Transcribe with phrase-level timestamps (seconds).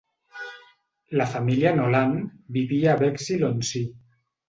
[1.21, 2.17] La família Nolan
[2.59, 3.97] vivia a Bexhill-on-Sea.